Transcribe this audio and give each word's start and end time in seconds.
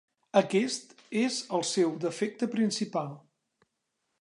Aquest 0.39 0.95
és 1.23 1.37
el 1.57 1.65
seu 1.73 1.93
defecte 2.07 2.49
principal. 2.57 3.13